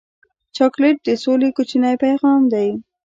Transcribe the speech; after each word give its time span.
چاکلېټ 0.55 0.97
د 1.05 1.09
سولې 1.23 1.49
کوچنی 1.57 1.95
پیغام 2.03 2.41
دی. 2.53 2.69